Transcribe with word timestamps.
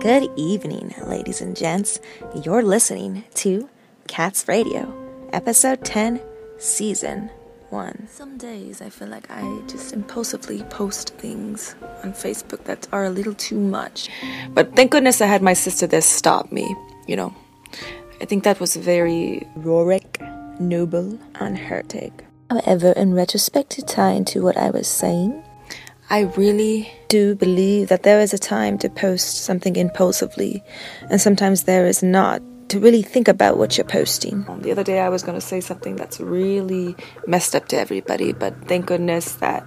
Good 0.00 0.30
evening, 0.34 0.94
ladies 1.04 1.42
and 1.42 1.54
gents. 1.54 2.00
You're 2.42 2.62
listening 2.62 3.22
to 3.34 3.68
Katz 4.08 4.48
Radio, 4.48 4.90
Episode 5.34 5.84
10, 5.84 6.18
Season 6.56 7.28
1. 7.68 8.08
Some 8.10 8.38
days 8.38 8.80
I 8.80 8.88
feel 8.88 9.08
like 9.08 9.30
I 9.30 9.42
just 9.66 9.92
impulsively 9.92 10.62
post 10.70 11.10
things 11.18 11.74
on 12.02 12.14
Facebook 12.14 12.64
that 12.64 12.88
are 12.92 13.04
a 13.04 13.10
little 13.10 13.34
too 13.34 13.60
much. 13.60 14.08
But 14.54 14.74
thank 14.74 14.90
goodness 14.90 15.20
I 15.20 15.26
had 15.26 15.42
my 15.42 15.52
sister 15.52 15.86
there 15.86 16.00
stop 16.00 16.50
me, 16.50 16.74
you 17.06 17.14
know. 17.14 17.34
I 18.22 18.24
think 18.24 18.44
that 18.44 18.58
was 18.58 18.76
very 18.76 19.46
heroic, 19.54 20.18
noble 20.58 21.18
and 21.34 21.58
her 21.58 21.82
take. 21.82 22.24
However, 22.48 22.92
in 22.92 23.12
retrospect, 23.12 23.68
to 23.72 23.82
tie 23.82 24.12
into 24.12 24.42
what 24.42 24.56
I 24.56 24.70
was 24.70 24.88
saying, 24.88 25.44
I 26.10 26.22
really 26.36 26.92
do 27.06 27.36
believe 27.36 27.88
that 27.88 28.02
there 28.02 28.18
is 28.18 28.34
a 28.34 28.38
time 28.38 28.78
to 28.78 28.90
post 28.90 29.44
something 29.44 29.76
impulsively, 29.76 30.64
and 31.08 31.20
sometimes 31.20 31.62
there 31.62 31.86
is 31.86 32.02
not. 32.02 32.42
To 32.70 32.78
really 32.78 33.02
think 33.02 33.26
about 33.26 33.58
what 33.58 33.76
you're 33.76 33.84
posting. 33.84 34.44
The 34.60 34.70
other 34.70 34.84
day, 34.84 35.00
I 35.00 35.08
was 35.08 35.24
going 35.24 35.34
to 35.34 35.44
say 35.44 35.60
something 35.60 35.96
that's 35.96 36.20
really 36.20 36.94
messed 37.26 37.56
up 37.56 37.66
to 37.68 37.76
everybody, 37.76 38.32
but 38.32 38.54
thank 38.68 38.86
goodness 38.86 39.32
that 39.36 39.66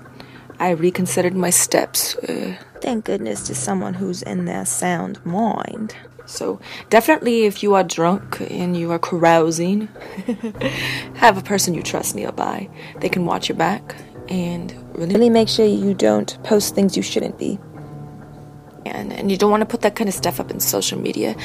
I 0.58 0.70
reconsidered 0.70 1.36
my 1.36 1.50
steps. 1.50 2.16
Uh, 2.16 2.56
thank 2.82 3.04
goodness 3.04 3.46
to 3.48 3.56
someone 3.56 3.94
who's 3.94 4.22
in 4.22 4.46
their 4.46 4.66
sound 4.66 5.26
mind. 5.26 5.96
So, 6.26 6.62
definitely, 6.90 7.44
if 7.44 7.62
you 7.62 7.74
are 7.74 7.84
drunk 7.84 8.40
and 8.50 8.76
you 8.76 8.92
are 8.92 9.00
carousing, 9.00 9.88
have 11.16 11.38
a 11.38 11.42
person 11.42 11.74
you 11.74 11.84
trust 11.84 12.16
nearby. 12.16 12.70
They 13.00 13.10
can 13.10 13.26
watch 13.26 13.50
your 13.50 13.58
back 13.58 13.96
and 14.30 14.72
really, 14.98 15.14
really 15.16 15.30
make 15.30 15.50
sure 15.50 15.66
you 15.66 15.94
don't 15.94 16.42
post 16.44 16.76
things 16.76 16.96
you 16.96 17.04
shouldn't 17.04 17.38
be. 17.38 17.60
And, 18.86 19.14
and 19.14 19.32
you 19.32 19.38
don't 19.38 19.50
want 19.50 19.62
to 19.62 19.66
put 19.66 19.82
that 19.82 19.96
kind 19.96 20.10
of 20.10 20.14
stuff 20.14 20.40
up 20.42 20.52
in 20.52 20.60
social 20.60 21.00
media. 21.00 21.36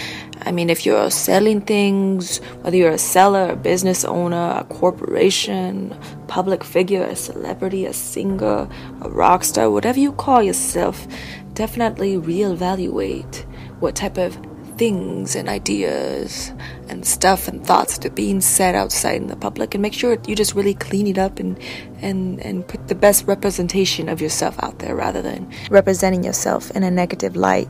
I 0.41 0.51
mean, 0.51 0.71
if 0.71 0.85
you're 0.85 1.11
selling 1.11 1.61
things, 1.61 2.39
whether 2.63 2.77
you're 2.77 2.91
a 2.91 2.99
seller, 2.99 3.51
a 3.51 3.57
business 3.57 4.05
owner, 4.05 4.57
a 4.59 4.65
corporation, 4.65 5.97
public 6.27 6.65
figure, 6.65 7.05
a 7.05 7.15
celebrity, 7.15 7.87
a 7.87 7.93
singer, 7.93 8.69
a 9.03 9.09
rock 9.09 9.45
star, 9.45 9.71
whatever 9.71 10.01
you 10.01 10.13
call 10.13 10.43
yourself, 10.43 11.07
definitely 11.55 12.17
reevaluate 12.17 13.45
what 13.79 13.95
type 13.95 14.19
of 14.19 14.37
things 14.77 15.37
and 15.37 15.49
ideas 15.49 16.53
and 16.89 17.07
stuff 17.07 17.49
and 17.49 17.65
thoughts 17.65 17.99
that 17.99 18.15
being 18.15 18.41
said 18.41 18.75
outside 18.75 19.17
in 19.17 19.27
the 19.29 19.37
public 19.37 19.75
and 19.75 19.83
make 19.83 19.93
sure 19.93 20.17
you 20.27 20.35
just 20.35 20.55
really 20.55 20.75
clean 20.75 21.07
it 21.07 21.19
up 21.19 21.39
and 21.39 21.59
and 22.01 22.41
and 22.41 22.67
put 22.67 22.89
the 22.89 22.95
best 22.95 23.27
representation 23.27 24.09
of 24.09 24.21
yourself 24.21 24.57
out 24.63 24.79
there 24.79 24.95
rather 24.95 25.23
than 25.23 25.51
representing 25.71 26.25
yourself 26.25 26.71
in 26.73 26.83
a 26.83 26.91
negative 26.91 27.37
light 27.37 27.69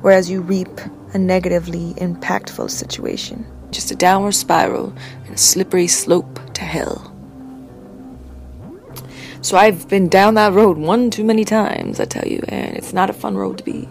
whereas 0.00 0.30
you 0.30 0.40
reap 0.40 0.80
a 1.12 1.18
negatively 1.18 1.94
impactful 1.94 2.70
situation. 2.70 3.46
Just 3.70 3.90
a 3.90 3.96
downward 3.96 4.32
spiral 4.32 4.94
and 5.24 5.34
a 5.34 5.38
slippery 5.38 5.86
slope 5.86 6.38
to 6.54 6.62
hell. 6.62 7.12
So 9.40 9.56
I've 9.56 9.88
been 9.88 10.08
down 10.08 10.34
that 10.34 10.52
road 10.52 10.76
one 10.76 11.10
too 11.10 11.24
many 11.24 11.44
times, 11.44 12.00
I 12.00 12.04
tell 12.04 12.26
you, 12.26 12.42
and 12.48 12.76
it's 12.76 12.92
not 12.92 13.10
a 13.10 13.12
fun 13.12 13.36
road 13.36 13.58
to 13.58 13.64
be 13.64 13.88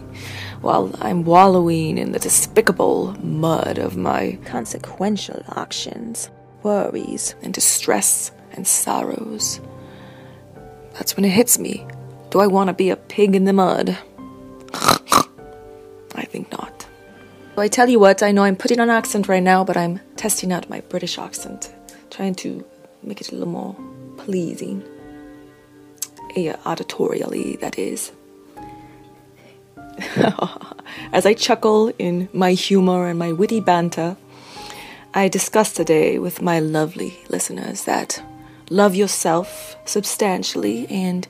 while 0.66 0.90
I'm 1.00 1.22
wallowing 1.22 1.96
in 1.96 2.10
the 2.10 2.18
despicable 2.18 3.14
mud 3.22 3.78
of 3.78 3.96
my 3.96 4.36
consequential 4.44 5.40
actions, 5.54 6.28
worries, 6.64 7.36
and 7.40 7.54
distress 7.54 8.32
and 8.50 8.66
sorrows. 8.66 9.60
That's 10.94 11.14
when 11.14 11.24
it 11.24 11.28
hits 11.28 11.60
me. 11.60 11.86
Do 12.30 12.40
I 12.40 12.48
want 12.48 12.66
to 12.66 12.74
be 12.74 12.90
a 12.90 12.96
pig 12.96 13.36
in 13.36 13.44
the 13.44 13.52
mud? 13.52 13.96
I 14.72 16.24
think 16.24 16.50
not. 16.50 16.84
So 17.54 17.62
I 17.62 17.68
tell 17.68 17.88
you 17.88 18.00
what, 18.00 18.24
I 18.24 18.32
know 18.32 18.42
I'm 18.42 18.56
putting 18.56 18.80
on 18.80 18.90
accent 18.90 19.28
right 19.28 19.44
now, 19.44 19.62
but 19.62 19.76
I'm 19.76 20.00
testing 20.16 20.52
out 20.52 20.68
my 20.68 20.80
British 20.80 21.16
accent, 21.16 21.72
trying 22.10 22.34
to 22.42 22.64
make 23.04 23.20
it 23.20 23.30
a 23.30 23.36
little 23.36 23.46
more 23.46 23.76
pleasing. 24.16 24.82
Yeah, 26.34 26.56
auditorially, 26.64 27.60
that 27.60 27.78
is. 27.78 28.10
As 31.12 31.26
I 31.26 31.34
chuckle 31.34 31.92
in 31.98 32.28
my 32.32 32.52
humor 32.52 33.08
and 33.08 33.18
my 33.18 33.32
witty 33.32 33.60
banter, 33.60 34.16
I 35.14 35.28
discuss 35.28 35.72
today 35.72 36.18
with 36.18 36.42
my 36.42 36.60
lovely 36.60 37.18
listeners 37.28 37.84
that 37.84 38.22
love 38.68 38.94
yourself 38.94 39.76
substantially 39.84 40.86
and 40.88 41.26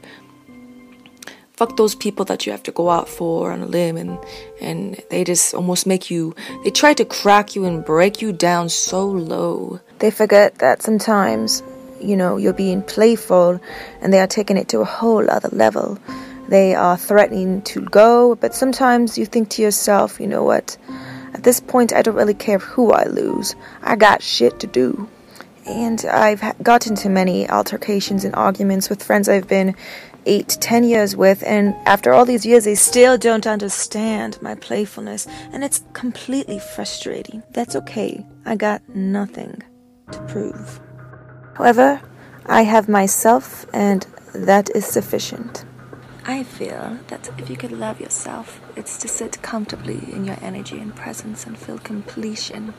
fuck 1.53 1.77
those 1.77 1.95
people 1.95 2.25
that 2.25 2.45
you 2.45 2.53
have 2.53 2.63
to 2.65 2.73
go 2.73 2.91
out 2.91 3.09
for 3.09 3.53
on 3.53 3.63
a 3.63 3.67
limb 3.67 3.97
and 3.97 4.19
and 4.61 5.03
they 5.11 5.25
just 5.25 5.55
almost 5.55 5.87
make 5.87 6.11
you 6.11 6.35
they 6.65 6.71
try 6.71 6.93
to 6.95 7.05
crack 7.05 7.55
you 7.55 7.65
and 7.65 7.85
break 7.85 8.21
you 8.21 8.33
down 8.33 8.69
so 8.69 9.07
low. 9.07 9.81
They 10.01 10.11
forget 10.11 10.59
that 10.59 10.83
sometimes, 10.83 11.63
you 12.01 12.17
know, 12.17 12.37
you're 12.37 12.53
being 12.53 12.83
playful 12.83 13.61
and 14.01 14.13
they 14.13 14.21
are 14.21 14.27
taking 14.27 14.57
it 14.57 14.69
to 14.71 14.81
a 14.81 14.85
whole 14.85 15.31
other 15.31 15.49
level 15.53 15.99
they 16.49 16.75
are 16.75 16.97
threatening 16.97 17.63
to 17.63 17.81
go, 17.81 18.35
but 18.37 18.55
sometimes 18.55 19.19
you 19.19 19.27
think 19.27 19.51
to 19.51 19.63
yourself, 19.63 20.21
you 20.21 20.27
know 20.27 20.45
what? 20.45 20.77
At 21.35 21.43
this 21.43 21.61
point, 21.61 21.93
I 21.93 22.03
don't 22.03 22.15
really 22.15 22.35
care 22.35 22.59
who 22.59 22.93
I 22.93 23.05
lose. 23.05 23.55
I 23.83 23.97
got 23.97 24.23
shit 24.23 24.61
to 24.61 24.67
do. 24.67 25.09
And 25.67 26.05
I've 26.07 26.43
gotten 26.63 26.93
into 26.93 27.09
many 27.09 27.49
altercations 27.51 28.25
and 28.25 28.35
arguments 28.35 28.89
with 28.89 29.03
friends 29.03 29.29
I've 29.29 29.49
been 29.49 29.75
eight, 30.25 30.57
ten 30.61 30.85
years 30.85 31.15
with, 31.17 31.43
and 31.45 31.75
after 31.87 32.13
all 32.13 32.25
these 32.25 32.47
years, 32.47 32.65
they 32.65 32.75
still 32.75 33.19
don't 33.19 33.47
understand 33.47 34.41
my 34.41 34.55
playfulness, 34.55 35.27
and 35.53 35.63
it's 35.63 35.85
completely 35.93 36.59
frustrating. 36.59 37.43
That's 37.51 37.77
okay. 37.77 38.25
I 38.45 38.57
got 38.57 38.89
nothing 38.89 39.63
to 40.13 40.21
prove. 40.23 40.81
However, 41.55 42.01
I 42.47 42.63
have 42.63 42.89
myself, 42.89 43.67
and 43.73 44.07
that 44.35 44.71
is 44.75 44.87
sufficient. 44.87 45.66
I 46.29 46.43
feel 46.43 46.99
that 47.07 47.31
if 47.39 47.49
you 47.49 47.57
could 47.57 47.71
love 47.71 48.01
yourself, 48.01 48.61
it's 48.75 48.99
to 48.99 49.07
sit 49.07 49.41
comfortably 49.43 50.13
in 50.13 50.25
your 50.25 50.37
energy 50.43 50.77
and 50.81 50.93
presence 50.93 51.47
and 51.47 51.57
feel 51.57 51.79
completion, 51.79 52.75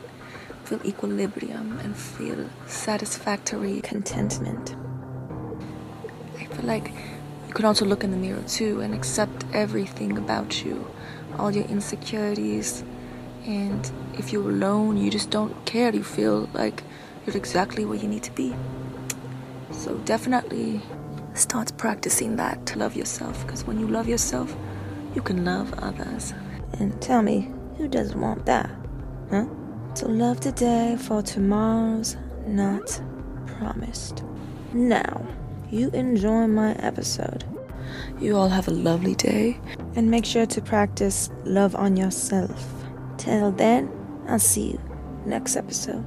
feel 0.64 0.84
equilibrium, 0.84 1.78
and 1.78 1.96
feel 1.96 2.50
satisfactory 2.66 3.80
contentment. 3.80 4.76
I 6.38 6.44
feel 6.44 6.66
like 6.66 6.92
you 7.46 7.54
can 7.54 7.64
also 7.64 7.86
look 7.86 8.04
in 8.04 8.10
the 8.10 8.18
mirror 8.18 8.42
too 8.42 8.82
and 8.82 8.92
accept 8.92 9.46
everything 9.54 10.18
about 10.18 10.62
you, 10.62 10.86
all 11.38 11.50
your 11.50 11.64
insecurities. 11.68 12.84
And 13.46 13.90
if 14.18 14.30
you're 14.30 14.50
alone, 14.50 14.98
you 14.98 15.10
just 15.10 15.30
don't 15.30 15.64
care. 15.64 15.94
You 15.94 16.04
feel 16.04 16.50
like 16.52 16.82
you're 17.24 17.34
exactly 17.34 17.86
where 17.86 17.96
you 17.96 18.08
need 18.08 18.24
to 18.24 18.32
be. 18.32 18.54
So, 19.70 19.96
definitely 20.04 20.82
start 21.38 21.76
practicing 21.76 22.36
that 22.36 22.66
to 22.66 22.78
love 22.78 22.96
yourself 22.96 23.44
because 23.46 23.64
when 23.64 23.78
you 23.78 23.86
love 23.88 24.08
yourself, 24.08 24.54
you 25.14 25.22
can 25.22 25.44
love 25.44 25.72
others. 25.78 26.34
And 26.74 27.00
tell 27.00 27.22
me, 27.22 27.50
who 27.76 27.88
doesn't 27.88 28.20
want 28.20 28.46
that? 28.46 28.70
Huh? 29.30 29.46
So 29.94 30.06
love 30.08 30.40
today 30.40 30.96
for 30.98 31.22
tomorrow's 31.22 32.16
not 32.46 33.00
promised. 33.46 34.22
Now, 34.72 35.26
you 35.70 35.90
enjoy 35.90 36.46
my 36.46 36.72
episode. 36.74 37.44
You 38.20 38.36
all 38.36 38.48
have 38.48 38.68
a 38.68 38.72
lovely 38.72 39.14
day 39.14 39.58
and 39.96 40.10
make 40.10 40.24
sure 40.24 40.46
to 40.46 40.60
practice 40.60 41.30
love 41.44 41.74
on 41.74 41.96
yourself. 41.96 42.72
Till 43.16 43.50
then, 43.52 43.90
I'll 44.28 44.38
see 44.38 44.72
you 44.72 44.80
next 45.24 45.56
episode. 45.56 46.04